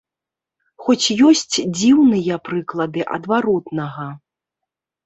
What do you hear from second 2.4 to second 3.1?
прыклады